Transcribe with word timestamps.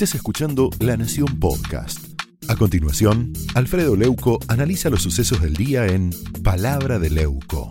Estás 0.00 0.14
escuchando 0.14 0.70
La 0.80 0.96
Nación 0.96 1.38
Podcast. 1.38 2.18
A 2.48 2.56
continuación, 2.56 3.34
Alfredo 3.54 3.96
Leuco 3.96 4.38
analiza 4.48 4.88
los 4.88 5.02
sucesos 5.02 5.42
del 5.42 5.52
día 5.52 5.88
en 5.88 6.08
Palabra 6.42 6.98
de 6.98 7.10
Leuco. 7.10 7.70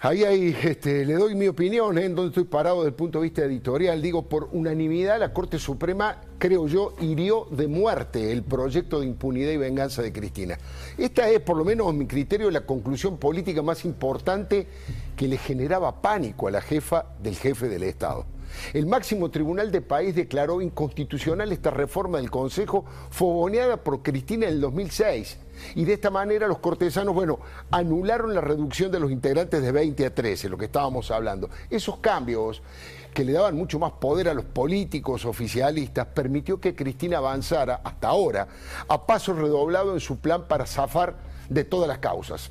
Ahí, 0.00 0.24
ahí 0.24 0.56
este, 0.64 1.04
le 1.04 1.14
doy 1.14 1.36
mi 1.36 1.46
opinión 1.46 1.96
¿eh? 1.96 2.06
en 2.06 2.16
donde 2.16 2.30
estoy 2.30 2.42
parado 2.42 2.78
desde 2.78 2.88
el 2.88 2.94
punto 2.94 3.20
de 3.20 3.22
vista 3.22 3.44
editorial. 3.44 4.02
Digo, 4.02 4.28
por 4.28 4.48
unanimidad 4.50 5.20
la 5.20 5.32
Corte 5.32 5.60
Suprema, 5.60 6.20
creo 6.38 6.66
yo, 6.66 6.96
hirió 7.00 7.46
de 7.52 7.68
muerte 7.68 8.32
el 8.32 8.42
proyecto 8.42 8.98
de 8.98 9.06
impunidad 9.06 9.52
y 9.52 9.58
venganza 9.58 10.02
de 10.02 10.12
Cristina. 10.12 10.58
Esta 10.98 11.30
es, 11.30 11.38
por 11.38 11.56
lo 11.56 11.64
menos 11.64 11.94
mi 11.94 12.08
criterio, 12.08 12.50
la 12.50 12.62
conclusión 12.66 13.16
política 13.16 13.62
más 13.62 13.84
importante 13.84 14.66
que 15.14 15.28
le 15.28 15.38
generaba 15.38 16.02
pánico 16.02 16.48
a 16.48 16.50
la 16.50 16.60
jefa 16.60 17.14
del 17.22 17.36
jefe 17.36 17.68
del 17.68 17.84
Estado. 17.84 18.26
El 18.72 18.86
máximo 18.86 19.30
tribunal 19.30 19.70
de 19.70 19.80
país 19.80 20.14
declaró 20.14 20.60
inconstitucional 20.60 21.52
esta 21.52 21.70
reforma 21.70 22.18
del 22.18 22.30
Consejo 22.30 22.84
fogoneada 23.10 23.78
por 23.78 24.02
Cristina 24.02 24.46
en 24.46 24.54
el 24.54 24.60
2006. 24.60 25.38
Y 25.74 25.84
de 25.84 25.92
esta 25.92 26.10
manera 26.10 26.48
los 26.48 26.58
cortesanos, 26.58 27.14
bueno, 27.14 27.38
anularon 27.70 28.34
la 28.34 28.40
reducción 28.40 28.90
de 28.90 29.00
los 29.00 29.10
integrantes 29.10 29.62
de 29.62 29.72
20 29.72 30.06
a 30.06 30.14
13, 30.14 30.48
lo 30.48 30.56
que 30.56 30.64
estábamos 30.66 31.10
hablando. 31.10 31.50
Esos 31.68 31.98
cambios 31.98 32.62
que 33.12 33.24
le 33.24 33.32
daban 33.32 33.56
mucho 33.56 33.78
más 33.78 33.92
poder 33.92 34.28
a 34.28 34.34
los 34.34 34.44
políticos 34.44 35.24
oficialistas, 35.24 36.06
permitió 36.06 36.60
que 36.60 36.74
Cristina 36.74 37.18
avanzara 37.18 37.80
hasta 37.84 38.08
ahora 38.08 38.48
a 38.88 39.06
paso 39.06 39.32
redoblado 39.34 39.94
en 39.94 40.00
su 40.00 40.18
plan 40.18 40.46
para 40.48 40.66
zafar 40.66 41.16
de 41.48 41.64
todas 41.64 41.88
las 41.88 41.98
causas. 41.98 42.50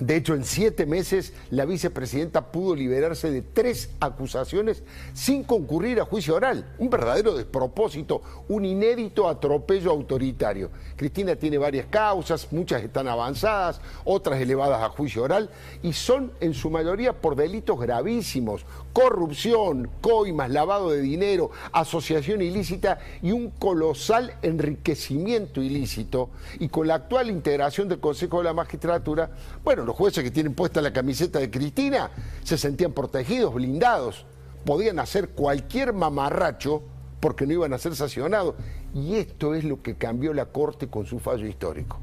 De 0.00 0.14
hecho, 0.14 0.34
en 0.34 0.44
siete 0.44 0.86
meses 0.86 1.32
la 1.50 1.64
vicepresidenta 1.64 2.52
pudo 2.52 2.76
liberarse 2.76 3.32
de 3.32 3.42
tres 3.42 3.90
acusaciones 3.98 4.84
sin 5.12 5.42
concurrir 5.42 6.00
a 6.00 6.04
juicio 6.04 6.36
oral. 6.36 6.72
Un 6.78 6.88
verdadero 6.88 7.36
despropósito, 7.36 8.22
un 8.48 8.64
inédito 8.64 9.28
atropello 9.28 9.90
autoritario. 9.90 10.70
Cristina 10.94 11.34
tiene 11.34 11.58
varias 11.58 11.86
causas, 11.86 12.52
muchas 12.52 12.82
están 12.82 13.08
avanzadas, 13.08 13.80
otras 14.04 14.40
elevadas 14.40 14.82
a 14.82 14.88
juicio 14.90 15.24
oral, 15.24 15.50
y 15.82 15.92
son 15.92 16.32
en 16.40 16.54
su 16.54 16.70
mayoría 16.70 17.20
por 17.20 17.34
delitos 17.34 17.80
gravísimos, 17.80 18.64
corrupción, 18.92 19.90
coimas, 20.00 20.50
lavado 20.50 20.90
de 20.90 21.00
dinero, 21.00 21.50
asociación 21.72 22.40
ilícita 22.40 23.00
y 23.20 23.32
un 23.32 23.50
colosal 23.50 24.34
enriquecimiento 24.42 25.60
ilícito. 25.60 26.30
Y 26.60 26.68
con 26.68 26.86
la 26.86 26.94
actual 26.94 27.30
integración 27.30 27.88
del 27.88 28.00
Consejo 28.00 28.38
de 28.38 28.44
la 28.44 28.52
Magistratura, 28.52 29.30
bueno, 29.64 29.87
los 29.88 29.96
jueces 29.96 30.22
que 30.22 30.30
tienen 30.30 30.52
puesta 30.52 30.82
la 30.82 30.92
camiseta 30.92 31.38
de 31.38 31.50
Cristina 31.50 32.10
se 32.44 32.58
sentían 32.58 32.92
protegidos, 32.92 33.54
blindados, 33.54 34.26
podían 34.66 34.98
hacer 34.98 35.30
cualquier 35.30 35.94
mamarracho 35.94 36.82
porque 37.20 37.46
no 37.46 37.54
iban 37.54 37.72
a 37.72 37.78
ser 37.78 37.96
sancionados. 37.96 38.54
Y 38.94 39.14
esto 39.14 39.54
es 39.54 39.64
lo 39.64 39.80
que 39.80 39.96
cambió 39.96 40.34
la 40.34 40.44
Corte 40.44 40.88
con 40.88 41.06
su 41.06 41.18
fallo 41.18 41.46
histórico. 41.46 42.00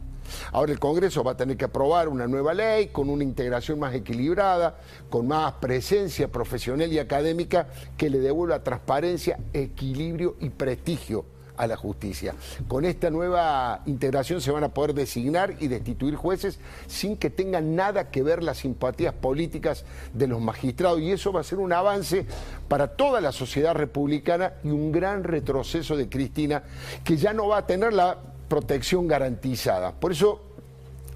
Ahora 0.51 0.71
el 0.71 0.79
Congreso 0.79 1.23
va 1.23 1.33
a 1.33 1.37
tener 1.37 1.57
que 1.57 1.65
aprobar 1.65 2.07
una 2.07 2.25
nueva 2.25 2.55
ley 2.55 2.87
con 2.87 3.07
una 3.07 3.23
integración 3.23 3.77
más 3.77 3.93
equilibrada, 3.93 4.79
con 5.11 5.27
más 5.27 5.53
presencia 5.53 6.27
profesional 6.31 6.91
y 6.91 6.97
académica 6.97 7.67
que 7.97 8.09
le 8.09 8.17
devuelva 8.17 8.63
transparencia, 8.63 9.37
equilibrio 9.53 10.37
y 10.39 10.49
prestigio 10.49 11.23
a 11.57 11.67
la 11.67 11.77
justicia. 11.77 12.35
Con 12.67 12.85
esta 12.85 13.09
nueva 13.09 13.81
integración 13.85 14.41
se 14.41 14.51
van 14.51 14.63
a 14.63 14.69
poder 14.69 14.93
designar 14.93 15.55
y 15.59 15.67
destituir 15.67 16.15
jueces 16.15 16.59
sin 16.87 17.17
que 17.17 17.29
tengan 17.29 17.75
nada 17.75 18.09
que 18.09 18.23
ver 18.23 18.43
las 18.43 18.57
simpatías 18.57 19.13
políticas 19.13 19.85
de 20.13 20.27
los 20.27 20.41
magistrados 20.41 20.99
y 20.99 21.11
eso 21.11 21.31
va 21.31 21.41
a 21.41 21.43
ser 21.43 21.59
un 21.59 21.73
avance 21.73 22.25
para 22.67 22.87
toda 22.95 23.21
la 23.21 23.31
sociedad 23.31 23.75
republicana 23.75 24.53
y 24.63 24.69
un 24.69 24.91
gran 24.91 25.23
retroceso 25.23 25.95
de 25.95 26.09
Cristina 26.09 26.63
que 27.03 27.17
ya 27.17 27.33
no 27.33 27.47
va 27.47 27.57
a 27.59 27.65
tener 27.65 27.93
la 27.93 28.17
protección 28.47 29.07
garantizada. 29.07 29.91
Por 29.93 30.11
eso 30.11 30.44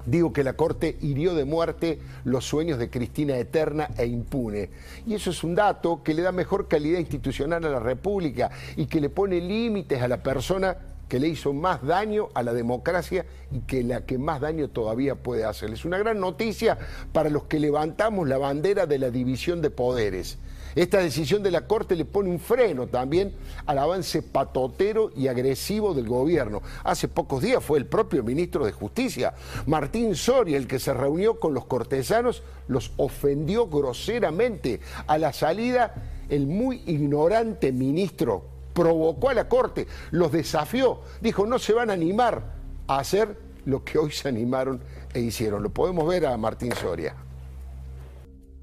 Digo 0.06 0.32
que 0.32 0.44
la 0.44 0.54
Corte 0.54 0.96
hirió 1.00 1.34
de 1.34 1.44
muerte 1.44 1.98
los 2.24 2.44
sueños 2.44 2.78
de 2.78 2.90
Cristina 2.90 3.36
eterna 3.36 3.90
e 3.96 4.06
impune. 4.06 4.70
Y 5.06 5.14
eso 5.14 5.30
es 5.30 5.44
un 5.44 5.54
dato 5.54 6.02
que 6.02 6.14
le 6.14 6.22
da 6.22 6.32
mejor 6.32 6.68
calidad 6.68 6.98
institucional 6.98 7.64
a 7.64 7.70
la 7.70 7.80
República 7.80 8.50
y 8.76 8.86
que 8.86 9.00
le 9.00 9.10
pone 9.10 9.40
límites 9.40 10.00
a 10.02 10.08
la 10.08 10.22
persona 10.22 10.76
que 11.10 11.18
le 11.18 11.26
hizo 11.26 11.52
más 11.52 11.82
daño 11.82 12.28
a 12.34 12.44
la 12.44 12.54
democracia 12.54 13.26
y 13.50 13.58
que 13.62 13.82
la 13.82 14.06
que 14.06 14.16
más 14.16 14.40
daño 14.40 14.68
todavía 14.68 15.16
puede 15.16 15.44
hacer. 15.44 15.70
Es 15.70 15.84
una 15.84 15.98
gran 15.98 16.20
noticia 16.20 16.78
para 17.12 17.28
los 17.28 17.42
que 17.42 17.58
levantamos 17.58 18.28
la 18.28 18.38
bandera 18.38 18.86
de 18.86 19.00
la 19.00 19.10
división 19.10 19.60
de 19.60 19.70
poderes. 19.70 20.38
Esta 20.76 20.98
decisión 20.98 21.42
de 21.42 21.50
la 21.50 21.66
Corte 21.66 21.96
le 21.96 22.04
pone 22.04 22.30
un 22.30 22.38
freno 22.38 22.86
también 22.86 23.34
al 23.66 23.78
avance 23.78 24.22
patotero 24.22 25.10
y 25.16 25.26
agresivo 25.26 25.94
del 25.94 26.06
gobierno. 26.06 26.62
Hace 26.84 27.08
pocos 27.08 27.42
días 27.42 27.64
fue 27.64 27.78
el 27.78 27.86
propio 27.86 28.22
ministro 28.22 28.64
de 28.64 28.70
Justicia, 28.70 29.34
Martín 29.66 30.14
Soria, 30.14 30.56
el 30.56 30.68
que 30.68 30.78
se 30.78 30.94
reunió 30.94 31.40
con 31.40 31.54
los 31.54 31.64
cortesanos, 31.64 32.44
los 32.68 32.92
ofendió 32.98 33.66
groseramente. 33.66 34.78
A 35.08 35.18
la 35.18 35.32
salida, 35.32 35.92
el 36.28 36.46
muy 36.46 36.84
ignorante 36.86 37.72
ministro 37.72 38.49
provocó 38.74 39.30
a 39.30 39.34
la 39.34 39.48
Corte, 39.48 39.86
los 40.10 40.32
desafió, 40.32 41.00
dijo, 41.20 41.46
no 41.46 41.58
se 41.58 41.72
van 41.72 41.90
a 41.90 41.94
animar 41.94 42.42
a 42.86 42.98
hacer 42.98 43.36
lo 43.66 43.84
que 43.84 43.98
hoy 43.98 44.10
se 44.10 44.28
animaron 44.28 44.82
e 45.14 45.20
hicieron. 45.20 45.62
Lo 45.62 45.70
podemos 45.70 46.08
ver 46.08 46.26
a 46.26 46.36
Martín 46.36 46.72
Soria. 46.72 47.14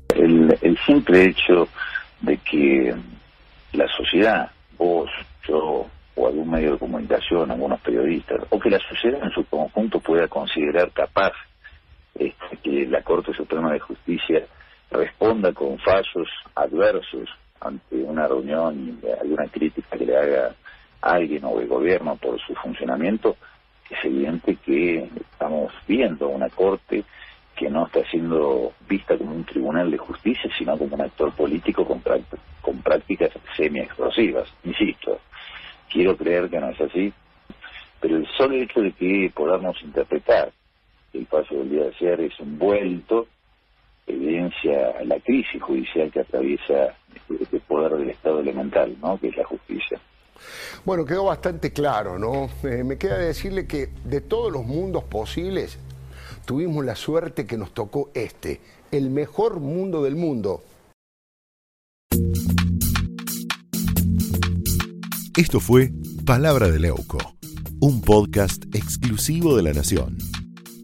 El, 0.10 0.78
simple 0.86 1.26
hecho 1.26 1.68
de 2.22 2.38
que 2.38 2.96
la 3.74 3.88
sociedad, 3.90 4.52
vos, 4.78 5.10
yo 5.48 5.86
o 6.16 6.28
algún 6.28 6.50
medio 6.50 6.74
de 6.74 6.80
comunicación, 6.80 7.52
algunos 7.52 7.80
periodistas, 7.82 8.42
o 8.50 8.60
que 8.60 8.72
la 8.72 8.80
sociedad 8.90 9.22
en 9.24 9.32
su 9.32 9.46
conjunto 9.46 10.00
pueda 10.00 10.28
considerar 10.28 10.92
capaz 10.92 11.34
este, 12.16 12.58
que 12.64 12.88
la 12.88 13.04
Corte 13.04 13.34
Suprema 13.34 13.74
de 13.74 13.80
Justicia 13.80 14.44
responda 14.90 15.54
con 15.54 15.78
fallos 15.80 16.28
adversos 16.56 17.30
ante 17.60 17.96
una 17.96 18.28
reunión 18.28 19.00
y 19.02 19.08
alguna 19.10 19.48
crítica 19.48 19.98
que 19.98 20.06
le 20.06 20.18
haga 20.18 20.56
alguien 21.02 21.44
o 21.46 21.60
el 21.60 21.68
gobierno 21.68 22.16
por 22.16 22.40
su 22.40 22.54
funcionamiento, 22.56 23.38
es 23.90 24.04
evidente 24.04 24.56
que 24.58 25.10
estamos 25.20 25.72
viendo 25.88 26.28
una 26.28 26.50
corte 26.50 27.04
que 27.56 27.70
no 27.70 27.88
está 27.88 28.04
siendo 28.10 28.74
vista 28.88 29.18
como 29.18 29.32
un 29.34 29.44
tribunal 29.44 29.90
de 29.90 29.98
justicia, 29.98 30.50
sino 30.58 30.78
como 30.78 30.96
un 30.96 31.02
actor 31.02 31.32
político 31.34 31.86
con, 31.86 32.02
con 32.62 32.82
prácticas 32.82 33.32
semi-explosivas. 33.56 34.48
Insisto, 34.64 35.20
quiero 35.90 36.16
creer 36.16 36.50
que 36.50 36.60
no 36.60 36.70
es 36.70 36.80
así, 36.82 37.12
pero 38.00 38.18
el 38.18 38.28
solo 38.38 38.56
hecho 38.56 38.82
de 38.82 38.92
que 38.92 39.32
podamos 39.34 39.82
interpretar 39.82 40.52
el 41.14 41.26
paso 41.26 41.56
del 41.56 41.70
día 41.70 41.84
de 41.84 41.96
ayer 41.96 42.22
es 42.22 42.40
un 42.40 42.60
vuelto 42.60 43.28
evidencia 44.08 45.04
la 45.04 45.20
crisis 45.20 45.62
judicial 45.62 46.10
que 46.12 46.22
atraviesa 46.22 46.96
este 47.40 47.60
poder 47.62 47.98
del 47.98 48.10
Estado 48.10 48.40
elemental, 48.40 48.98
¿no? 49.02 49.20
que 49.20 49.30
es 49.30 49.38
la 49.38 49.46
justicia. 49.46 50.00
Bueno, 50.86 51.06
quedó 51.06 51.26
bastante 51.26 51.72
claro, 51.72 52.20
¿no? 52.20 52.50
Eh, 52.64 52.84
me 52.84 52.98
queda 52.98 53.18
decirle 53.18 53.68
que 53.68 53.90
de 54.04 54.20
todos 54.22 54.52
los 54.52 54.66
mundos 54.66 55.04
posibles, 55.04 55.78
tuvimos 56.46 56.84
la 56.86 56.96
suerte 56.96 57.46
que 57.46 57.58
nos 57.58 57.74
tocó 57.74 58.10
este, 58.14 58.62
el 58.92 59.10
mejor 59.10 59.60
mundo 59.60 60.02
del 60.04 60.16
mundo. 60.16 60.64
Esto 65.36 65.60
fue 65.60 65.92
Palabra 66.26 66.72
de 66.72 66.80
Leuco, 66.80 67.18
un 67.80 68.02
podcast 68.02 68.64
exclusivo 68.74 69.56
de 69.56 69.62
La 69.64 69.74
Nación. 69.74 70.18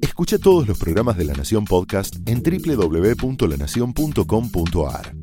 Escucha 0.02 0.38
todos 0.38 0.68
los 0.68 0.78
programas 0.78 1.18
de 1.18 1.26
La 1.26 1.34
Nación 1.34 1.66
Podcast 1.66 2.16
en 2.28 2.44
www.lanacion.com.ar. 2.44 5.23